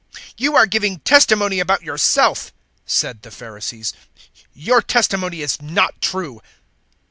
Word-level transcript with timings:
008:013 0.13 0.19
"You 0.37 0.55
are 0.55 0.65
giving 0.65 0.99
testimony 1.01 1.59
about 1.59 1.83
yourself," 1.83 2.51
said 2.87 3.21
the 3.21 3.29
Pharisees; 3.29 3.93
"your 4.51 4.81
testimony 4.81 5.43
is 5.43 5.61
not 5.61 6.01
true." 6.01 6.41